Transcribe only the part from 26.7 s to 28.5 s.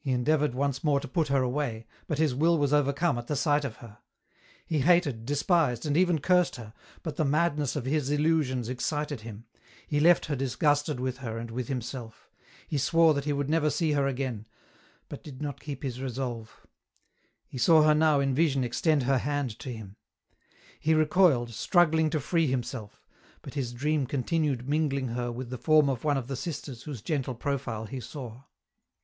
whose gentle profile he saw.